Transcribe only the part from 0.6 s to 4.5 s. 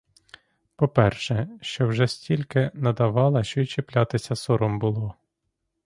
По-перше, що вже стільки надавала, що й чіплятися